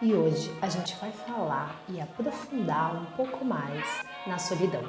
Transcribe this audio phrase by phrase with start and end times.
[0.00, 3.84] E hoje a gente vai falar e aprofundar um pouco mais
[4.28, 4.84] na solidão.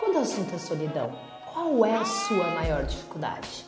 [0.00, 1.16] Quando o assunto é solidão,
[1.52, 3.64] qual é a sua maior dificuldade?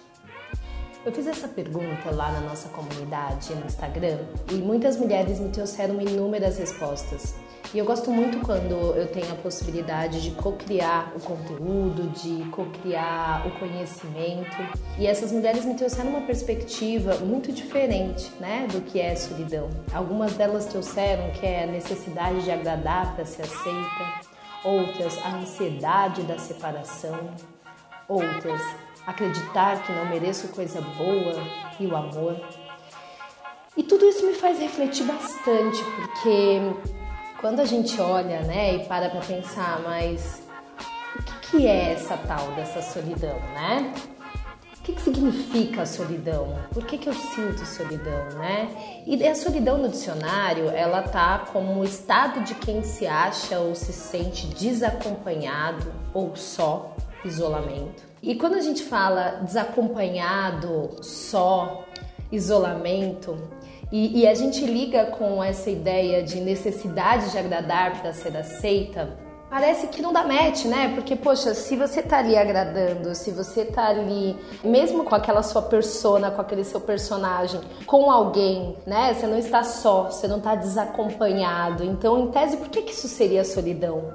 [1.06, 4.18] Eu fiz essa pergunta lá na nossa comunidade no Instagram
[4.50, 7.36] e muitas mulheres me trouxeram inúmeras respostas.
[7.74, 13.46] E eu gosto muito quando eu tenho a possibilidade de co-criar o conteúdo, de co-criar
[13.46, 14.56] o conhecimento.
[14.98, 19.68] E essas mulheres me trouxeram uma perspectiva muito diferente, né, do que é solidão.
[19.92, 24.28] Algumas delas trouxeram que é a necessidade de agradar para ser aceita,
[24.64, 27.18] outras a ansiedade da separação,
[28.08, 28.62] outras
[29.06, 31.34] acreditar que não mereço coisa boa
[31.78, 32.34] e o amor.
[33.76, 36.97] E tudo isso me faz refletir bastante, porque
[37.40, 40.42] quando a gente olha, né, e para para pensar, mas
[41.16, 43.94] o que, que é essa tal dessa solidão, né?
[44.78, 46.58] O que, que significa solidão?
[46.72, 49.02] Por que, que eu sinto solidão, né?
[49.06, 53.74] E a solidão no dicionário, ela tá como o estado de quem se acha ou
[53.74, 58.02] se sente desacompanhado ou só, isolamento.
[58.22, 61.84] E quando a gente fala desacompanhado, só,
[62.32, 63.36] isolamento,
[63.90, 69.16] e, e a gente liga com essa ideia de necessidade de agradar para ser aceita,
[69.48, 70.92] parece que não dá match, né?
[70.94, 75.62] Porque, poxa, se você tá ali agradando, se você tá ali, mesmo com aquela sua
[75.62, 79.14] persona, com aquele seu personagem, com alguém, né?
[79.14, 81.82] Você não está só, você não tá desacompanhado.
[81.82, 84.12] Então, em tese, por que, que isso seria solidão?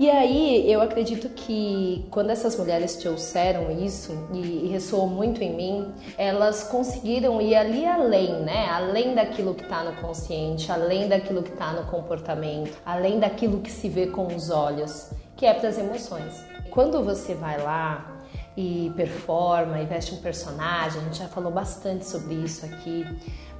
[0.00, 5.54] E aí, eu acredito que quando essas mulheres trouxeram isso e, e ressoou muito em
[5.54, 8.66] mim, elas conseguiram ir ali além, né?
[8.70, 13.70] Além daquilo que está no consciente, além daquilo que está no comportamento, além daquilo que
[13.70, 16.42] se vê com os olhos, que é para as emoções.
[16.70, 18.22] Quando você vai lá
[18.56, 23.04] e performa e veste um personagem, a gente já falou bastante sobre isso aqui,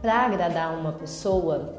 [0.01, 1.75] para agradar uma pessoa,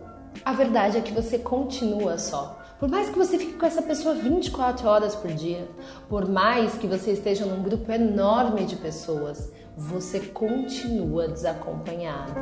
[0.45, 2.60] a verdade é que você continua só.
[2.81, 5.69] Por mais que você fique com essa pessoa 24 horas por dia,
[6.09, 12.33] por mais que você esteja num grupo enorme de pessoas, você continua desacompanhado.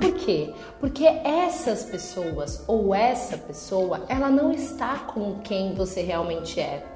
[0.00, 0.54] Por quê?
[0.80, 6.86] Porque essas pessoas ou essa pessoa, ela não está com quem você realmente é.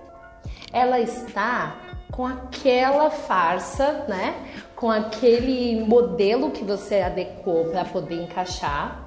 [0.73, 1.77] Ela está
[2.11, 4.35] com aquela farsa, né?
[4.75, 9.02] Com aquele modelo que você adequou para poder encaixar.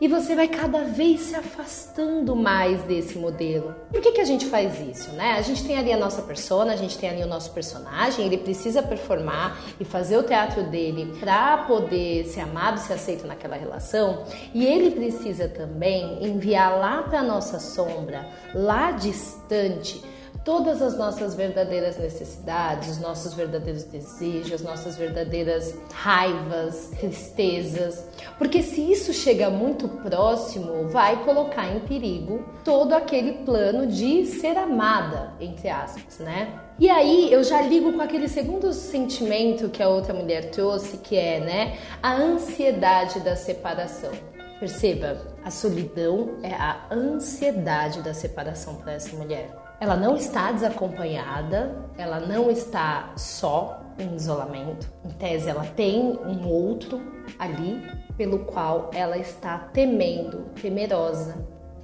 [0.00, 3.74] E você vai cada vez se afastando mais desse modelo.
[3.90, 5.32] Por que, que a gente faz isso, né?
[5.32, 8.38] A gente tem ali a nossa persona, a gente tem ali o nosso personagem, ele
[8.38, 14.24] precisa performar e fazer o teatro dele para poder ser amado, ser aceito naquela relação.
[14.54, 20.02] E ele precisa também enviar lá para nossa sombra, lá distante,
[20.48, 28.08] todas as nossas verdadeiras necessidades, os nossos verdadeiros desejos, as nossas verdadeiras raivas, tristezas.
[28.38, 34.56] Porque se isso chega muito próximo, vai colocar em perigo todo aquele plano de ser
[34.56, 36.58] amada, entre aspas, né?
[36.78, 41.14] E aí eu já ligo com aquele segundo sentimento que a outra mulher trouxe, que
[41.14, 44.12] é, né, a ansiedade da separação.
[44.58, 49.67] Perceba, a solidão é a ansiedade da separação para essa mulher.
[49.80, 54.92] Ela não está desacompanhada, ela não está só em isolamento.
[55.04, 57.00] Em tese, ela tem um outro
[57.38, 57.80] ali
[58.16, 61.36] pelo qual ela está temendo, temerosa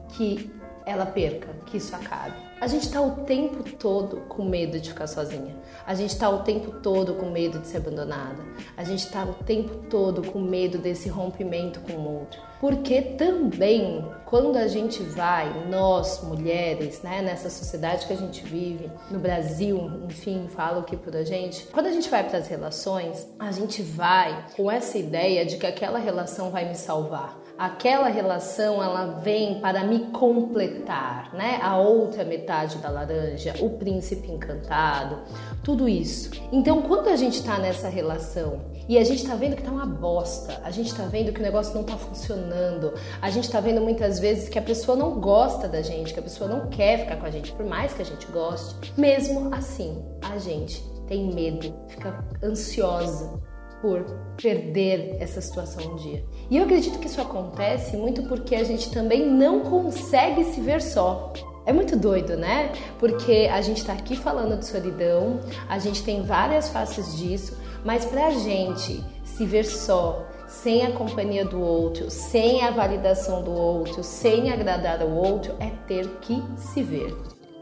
[0.08, 0.52] que
[0.84, 2.43] ela perca, que isso acabe.
[2.60, 5.54] A gente está o tempo todo com medo de ficar sozinha.
[5.86, 8.42] A gente está o tempo todo com medo de ser abandonada.
[8.76, 12.40] A gente está o tempo todo com medo desse rompimento com o outro.
[12.60, 18.90] Porque também, quando a gente vai, nós mulheres, né, nessa sociedade que a gente vive,
[19.10, 23.26] no Brasil, enfim, falo aqui por a gente, quando a gente vai para as relações,
[23.38, 28.82] a gente vai com essa ideia de que aquela relação vai me salvar aquela relação
[28.82, 31.58] ela vem para me completar, né?
[31.62, 35.22] A outra metade da laranja, o príncipe encantado,
[35.62, 36.30] tudo isso.
[36.52, 39.86] Então, quando a gente tá nessa relação e a gente tá vendo que tá uma
[39.86, 43.80] bosta, a gente tá vendo que o negócio não tá funcionando, a gente tá vendo
[43.80, 47.16] muitas vezes que a pessoa não gosta da gente, que a pessoa não quer ficar
[47.16, 51.74] com a gente, por mais que a gente goste, mesmo assim, a gente tem medo,
[51.88, 53.40] fica ansiosa,
[53.84, 54.02] por
[54.38, 56.24] perder essa situação um dia.
[56.50, 60.80] E eu acredito que isso acontece muito porque a gente também não consegue se ver
[60.80, 61.34] só.
[61.66, 62.72] É muito doido, né?
[62.98, 65.38] Porque a gente está aqui falando de solidão,
[65.68, 70.92] a gente tem várias faces disso, mas para a gente se ver só, sem a
[70.92, 76.42] companhia do outro, sem a validação do outro, sem agradar ao outro, é ter que
[76.56, 77.14] se ver.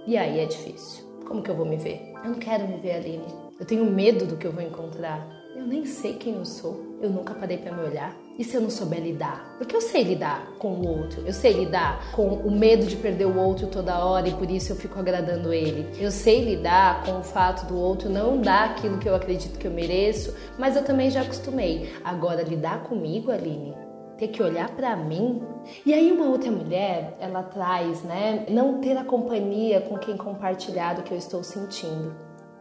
[0.07, 1.03] E aí é difícil.
[1.27, 2.13] Como que eu vou me ver?
[2.23, 3.27] Eu não quero me ver, Aline.
[3.59, 5.42] Eu tenho medo do que eu vou encontrar.
[5.62, 8.12] Eu nem sei quem eu sou, eu nunca parei para me olhar.
[8.37, 9.55] E se eu não souber lidar?
[9.59, 13.26] Porque eu sei lidar com o outro, eu sei lidar com o medo de perder
[13.26, 15.87] o outro toda hora e por isso eu fico agradando ele.
[16.03, 19.69] Eu sei lidar com o fato do outro não dar aquilo que eu acredito que
[19.69, 21.93] eu mereço, mas eu também já acostumei.
[22.03, 23.76] Agora, lidar comigo, Aline,
[24.19, 25.44] ter que olhar para mim.
[25.87, 30.99] E aí uma outra mulher, ela traz, né, não ter a companhia com quem compartilhar
[30.99, 32.12] o que eu estou sentindo.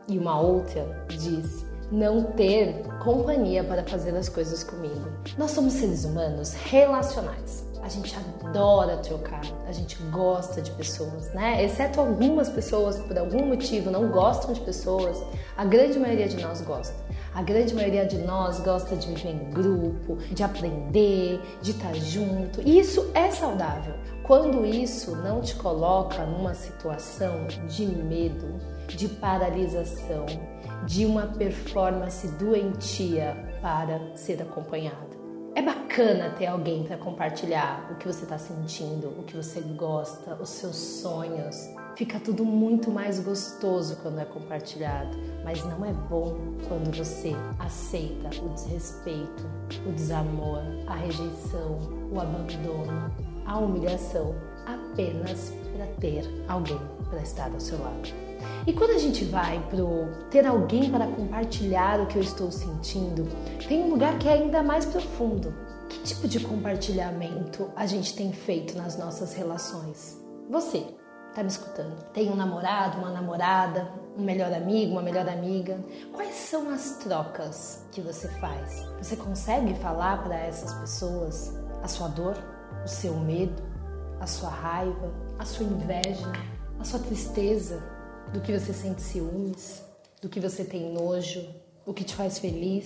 [0.07, 5.09] E uma outra diz: não ter companhia para fazer as coisas comigo.
[5.37, 7.69] Nós somos seres humanos relacionais.
[7.83, 11.63] A gente adora trocar, a gente gosta de pessoas, né?
[11.65, 15.21] Exceto algumas pessoas, por algum motivo, não gostam de pessoas,
[15.57, 16.93] a grande maioria de nós gosta.
[17.33, 22.61] A grande maioria de nós gosta de viver em grupo, de aprender, de estar junto.
[22.61, 23.95] E isso é saudável.
[24.21, 30.25] Quando isso não te coloca numa situação de medo, de paralisação,
[30.85, 35.11] de uma performance doentia para ser acompanhada.
[35.53, 40.35] É bacana ter alguém para compartilhar o que você está sentindo, o que você gosta,
[40.35, 41.57] os seus sonhos.
[41.97, 46.37] Fica tudo muito mais gostoso quando é compartilhado, mas não é bom
[46.69, 49.45] quando você aceita o desrespeito,
[49.85, 51.77] o desamor, a rejeição,
[52.09, 53.13] o abandono,
[53.45, 54.33] a humilhação
[54.65, 56.79] apenas para ter alguém
[57.09, 58.30] para estar ao seu lado.
[58.65, 63.27] E quando a gente vai pro ter alguém para compartilhar o que eu estou sentindo,
[63.67, 65.53] tem um lugar que é ainda mais profundo.
[65.89, 70.17] Que tipo de compartilhamento a gente tem feito nas nossas relações?
[70.49, 70.85] Você
[71.33, 72.03] tá me escutando?
[72.13, 75.79] Tem um namorado, uma namorada, um melhor amigo, uma melhor amiga?
[76.13, 78.85] Quais são as trocas que você faz?
[79.01, 82.37] Você consegue falar para essas pessoas a sua dor,
[82.83, 83.61] o seu medo,
[84.19, 86.31] a sua raiva, a sua inveja,
[86.79, 87.81] a sua tristeza,
[88.33, 89.83] do que você sente ciúmes,
[90.21, 91.43] do que você tem nojo,
[91.85, 92.85] o que te faz feliz,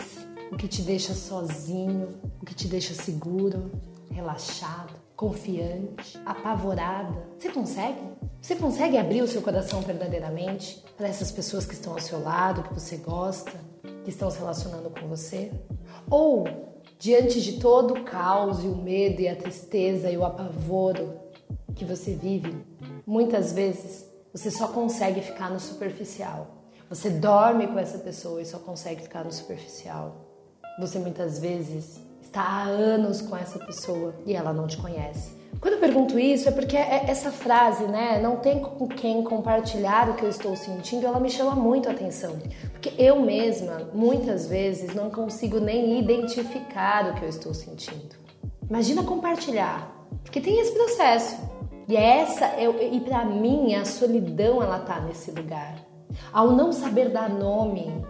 [0.52, 2.10] o que te deixa sozinho,
[2.42, 3.72] o que te deixa seguro,
[4.10, 7.28] relaxado, confiante, apavorada.
[7.38, 8.00] Você consegue?
[8.42, 12.64] Você consegue abrir o seu coração verdadeiramente para essas pessoas que estão ao seu lado,
[12.64, 13.52] que você gosta,
[14.04, 15.52] que estão se relacionando com você?
[16.10, 16.46] Ou,
[17.00, 21.20] diante de todo o caos e o medo e a tristeza e o apavoro
[21.76, 22.56] que você vive,
[23.06, 24.06] muitas vezes
[24.36, 26.48] você só consegue ficar no superficial.
[26.90, 30.14] Você dorme com essa pessoa e só consegue ficar no superficial.
[30.78, 35.32] Você muitas vezes está há anos com essa pessoa e ela não te conhece.
[35.62, 40.10] Quando eu pergunto isso é porque é essa frase, né, não tem com quem compartilhar
[40.10, 42.38] o que eu estou sentindo, ela me chama muito a atenção.
[42.74, 48.18] Porque eu mesma, muitas vezes, não consigo nem identificar o que eu estou sentindo.
[48.70, 49.90] Imagina compartilhar,
[50.26, 51.55] porque tem esse processo.
[51.88, 55.76] E é essa, eu, e para mim, a solidão ela tá nesse lugar.
[56.34, 58.04] Ao não saber dar nome,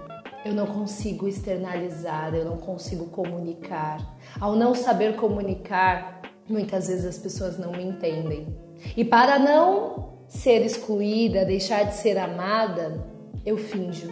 [0.46, 4.00] eu não consigo externalizar, eu não consigo comunicar.
[4.40, 8.48] Ao não saber comunicar, muitas vezes as pessoas não me entendem.
[8.96, 13.06] E para não ser excluída, deixar de ser amada,
[13.46, 14.10] eu finjo.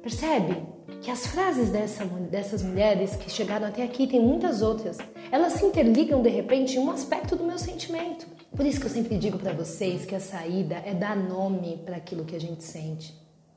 [0.00, 0.62] Percebe?
[1.02, 4.96] Que as frases dessa, dessas mulheres que chegaram até aqui, tem muitas outras,
[5.30, 8.26] elas se interligam de repente em um aspecto do meu sentimento.
[8.56, 11.96] Por isso que eu sempre digo para vocês que a saída é dar nome para
[11.96, 13.12] aquilo que a gente sente.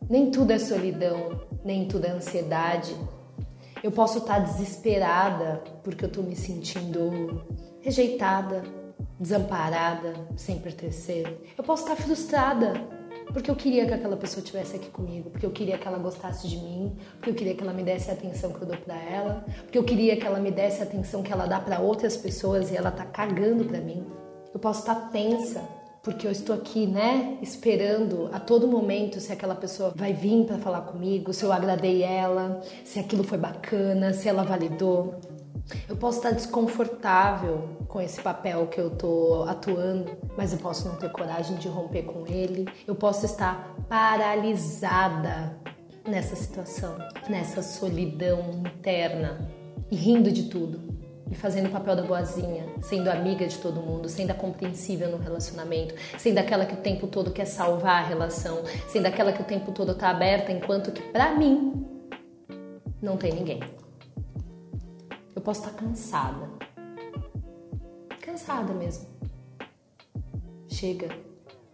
[0.10, 2.96] Nem tudo é solidão, nem tudo é ansiedade.
[3.84, 7.46] Eu posso estar tá desesperada porque eu estou me sentindo
[7.80, 8.64] rejeitada,
[9.20, 11.44] desamparada, sem pertencer.
[11.56, 12.74] Eu posso estar tá frustrada
[13.32, 16.48] porque eu queria que aquela pessoa estivesse aqui comigo, porque eu queria que ela gostasse
[16.48, 18.96] de mim, porque eu queria que ela me desse a atenção que eu dou para
[18.96, 22.18] ela, porque eu queria que ela me desse a atenção que ela dá para outras
[22.18, 24.04] pessoas e ela tá cagando para mim.
[24.58, 25.62] Eu posso estar tensa
[26.02, 30.58] porque eu estou aqui, né, esperando a todo momento se aquela pessoa vai vir para
[30.58, 35.14] falar comigo, se eu agradei ela, se aquilo foi bacana, se ela validou.
[35.88, 40.96] Eu posso estar desconfortável com esse papel que eu tô atuando, mas eu posso não
[40.96, 42.68] ter coragem de romper com ele.
[42.88, 45.56] Eu posso estar paralisada
[46.04, 46.98] nessa situação,
[47.30, 49.48] nessa solidão interna
[49.92, 50.87] e rindo de tudo
[51.32, 55.18] e fazendo o papel da boazinha, sendo amiga de todo mundo, sendo a compreensível no
[55.18, 59.46] relacionamento, sendo aquela que o tempo todo quer salvar a relação, sendo aquela que o
[59.46, 61.86] tempo todo tá aberta, enquanto que para mim
[63.02, 63.60] não tem ninguém.
[65.44, 66.50] posso estar cansada.
[68.20, 69.08] Cansada mesmo.
[70.68, 71.08] Chega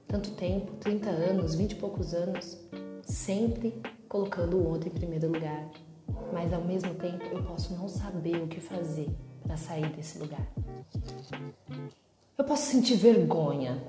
[0.08, 2.58] tanto tempo 30 anos, 20 e poucos anos
[3.02, 5.70] sempre colocando o outro em primeiro lugar.
[6.32, 9.10] Mas ao mesmo tempo eu posso não saber o que fazer
[9.44, 10.46] para sair desse lugar.
[12.38, 13.84] Eu posso sentir vergonha.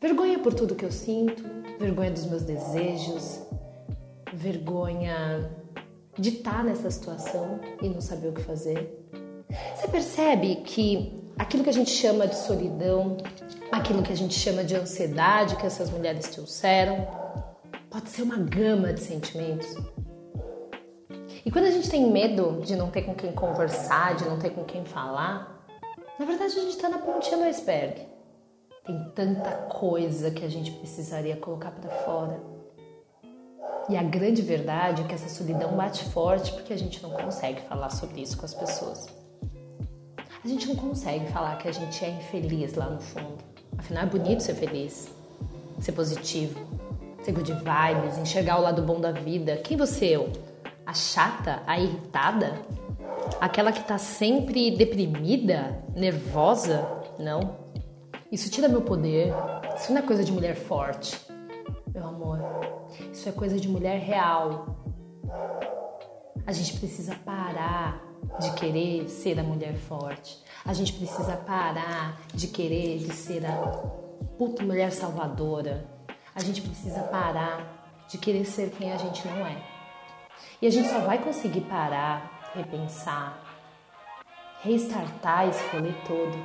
[0.00, 1.42] Vergonha por tudo que eu sinto,
[1.78, 3.40] vergonha dos meus desejos,
[4.32, 5.50] vergonha
[6.18, 8.98] de estar nessa situação e não saber o que fazer.
[9.76, 13.16] Você percebe que aquilo que a gente chama de solidão,
[13.70, 17.06] aquilo que a gente chama de ansiedade que essas mulheres trouxeram,
[17.90, 19.74] pode ser uma gama de sentimentos.
[21.44, 24.50] E quando a gente tem medo de não ter com quem conversar, de não ter
[24.50, 25.66] com quem falar,
[26.18, 28.06] na verdade a gente está na pontinha do iceberg.
[28.84, 32.40] Tem tanta coisa que a gente precisaria colocar para fora.
[33.88, 37.60] E a grande verdade é que essa solidão bate forte porque a gente não consegue
[37.62, 39.06] falar sobre isso com as pessoas.
[40.44, 43.38] A gente não consegue falar que a gente é infeliz lá no fundo.
[43.78, 45.12] Afinal, é bonito ser feliz,
[45.80, 46.60] ser positivo,
[47.22, 49.56] ser good vibes, enxergar o lado bom da vida.
[49.56, 50.51] Quem você é?
[50.86, 51.62] A chata?
[51.66, 52.54] A irritada?
[53.40, 55.82] Aquela que tá sempre deprimida?
[55.94, 56.86] Nervosa?
[57.18, 57.56] Não.
[58.30, 59.32] Isso tira meu poder.
[59.76, 61.20] Isso não é coisa de mulher forte,
[61.92, 62.38] meu amor.
[63.12, 64.76] Isso é coisa de mulher real.
[66.46, 68.02] A gente precisa parar
[68.40, 70.38] de querer ser a mulher forte.
[70.64, 73.56] A gente precisa parar de querer de ser a
[74.38, 75.86] puta mulher salvadora.
[76.34, 79.62] A gente precisa parar de querer ser quem a gente não é.
[80.62, 83.36] E a gente só vai conseguir parar, repensar,
[84.62, 86.38] restartar esse rolê todo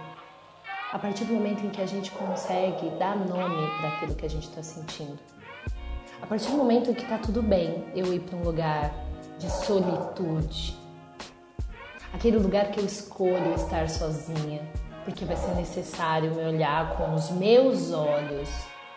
[0.92, 4.48] a partir do momento em que a gente consegue dar nome daquilo que a gente
[4.50, 5.20] está sentindo.
[6.20, 8.92] A partir do momento em que está tudo bem eu ir para um lugar
[9.38, 10.76] de solitude,
[12.12, 14.68] aquele lugar que eu escolho estar sozinha,
[15.06, 18.50] porque vai ser necessário me olhar com os meus olhos.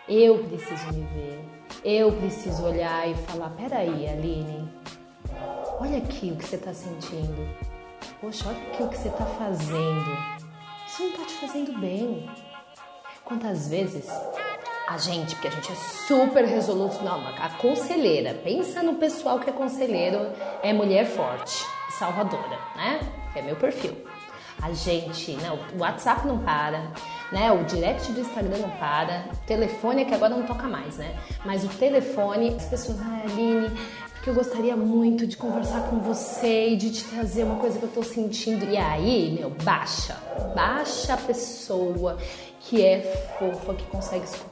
[0.09, 1.45] Eu preciso me ver.
[1.85, 4.70] Eu preciso olhar e falar: peraí, Aline,
[5.81, 7.49] olha aqui o que você está sentindo.
[8.21, 10.19] Poxa, olha aqui o que você está fazendo.
[10.87, 12.31] Isso não está te fazendo bem.
[13.25, 14.07] Quantas vezes
[14.87, 19.49] a gente, porque a gente é super resoluto, não, a conselheira, pensa no pessoal que
[19.49, 20.33] é conselheiro,
[20.63, 23.01] é mulher forte, salvadora, né?
[23.35, 23.97] É meu perfil.
[24.61, 26.93] A gente, né, o WhatsApp não para,
[27.33, 27.51] né?
[27.53, 31.17] O direct do Instagram não para, o telefone é que agora não toca mais, né?
[31.47, 33.71] Mas o telefone, as pessoas, ah, Aline,
[34.21, 37.85] porque eu gostaria muito de conversar com você e de te trazer uma coisa que
[37.87, 38.67] eu tô sentindo.
[38.67, 40.15] E aí, meu, baixa,
[40.55, 42.19] baixa a pessoa
[42.61, 43.01] que é
[43.39, 44.51] fofa, que consegue escutar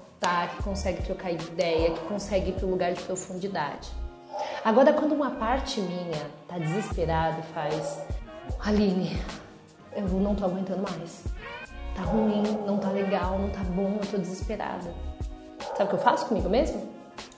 [0.56, 3.90] que consegue trocar ideia, que consegue ir um lugar de profundidade.
[4.64, 7.98] Agora, quando uma parte minha tá desesperada e faz,
[8.60, 9.16] Aline,
[9.94, 11.24] eu não tô aguentando mais.
[11.94, 14.94] Tá ruim, não tá legal, não tá bom, eu tô desesperada.
[15.76, 16.88] Sabe o que eu faço comigo mesmo?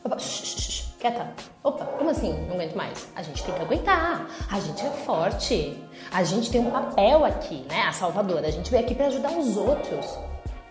[0.05, 1.35] Opa, shh, shh, shh, quieta.
[1.63, 2.33] Opa, como assim?
[2.47, 3.09] Não aguento mais.
[3.15, 4.27] A gente tem que aguentar.
[4.51, 5.77] A gente é forte.
[6.11, 7.83] A gente tem um papel aqui, né?
[7.83, 8.49] A salvadora.
[8.49, 10.19] A gente veio aqui para ajudar os outros.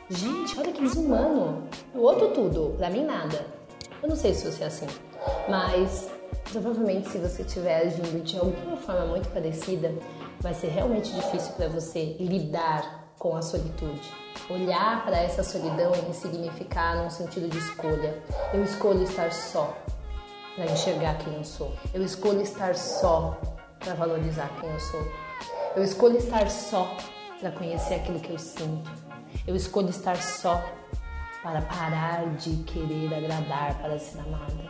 [0.09, 1.67] Gente, olha que desumano.
[1.93, 3.45] O outro tudo, pra mim nada.
[4.01, 4.87] Eu não sei se você é assim,
[5.47, 6.09] mas
[6.51, 9.93] provavelmente se você estiver agindo de alguma forma muito parecida,
[10.39, 14.11] vai ser realmente difícil para você lidar com a solitude.
[14.49, 18.23] Olhar para essa solidão e ressignificar num sentido de escolha.
[18.53, 19.75] Eu escolho estar só
[20.59, 21.73] para enxergar quem eu sou.
[21.93, 23.39] Eu escolho estar só
[23.79, 25.07] para valorizar quem eu sou.
[25.73, 26.97] Eu escolho estar só
[27.39, 28.91] para conhecer aquilo que eu sinto.
[29.47, 30.61] Eu escolho estar só
[31.41, 34.69] para parar de querer agradar para ser amada.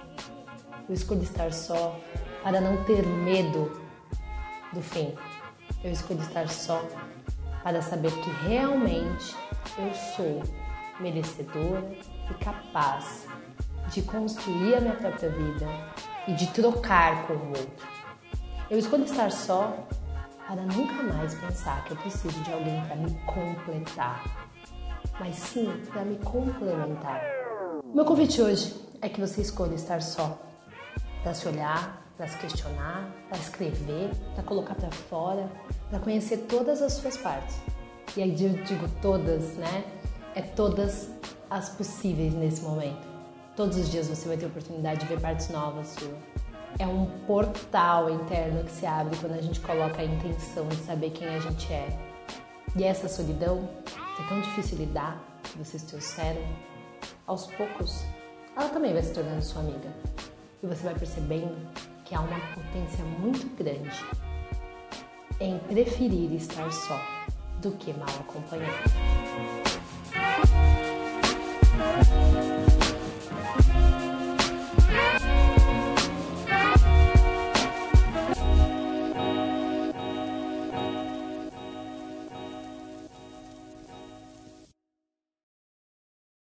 [0.88, 2.00] Eu escolho estar só
[2.44, 3.82] para não ter medo
[4.72, 5.16] do fim.
[5.84, 6.84] Eu escolho estar só
[7.64, 9.36] para saber que realmente
[9.76, 10.44] eu sou
[11.00, 11.84] merecedora
[12.30, 13.29] e capaz
[13.90, 15.68] de construir a minha própria vida
[16.28, 17.88] e de trocar com o outro.
[18.70, 19.88] Eu escolho estar só
[20.48, 24.50] para nunca mais pensar que eu preciso de alguém para me completar
[25.20, 27.22] mas sim para me complementar.
[27.94, 30.40] Meu convite hoje é que você escolha estar só,
[31.22, 35.50] para se olhar, para se questionar, para escrever, para colocar para fora,
[35.90, 37.58] para conhecer todas as suas partes.
[38.16, 39.84] E aí eu digo todas, né?
[40.36, 41.10] É todas
[41.50, 43.09] as possíveis nesse momento.
[43.60, 46.18] Todos os dias você vai ter oportunidade de ver partes novas sua.
[46.80, 51.10] É um portal interno que se abre quando a gente coloca a intenção de saber
[51.10, 51.90] quem a gente é.
[52.74, 53.68] E essa solidão
[54.18, 56.42] é tão difícil lidar que vocês trouxeram,
[57.28, 58.02] aos poucos
[58.56, 59.94] ela também vai se tornando sua amiga.
[60.64, 61.58] E você vai percebendo
[62.06, 64.06] que há uma potência muito grande
[65.42, 66.98] em preferir estar só
[67.62, 69.59] do que mal acompanhado.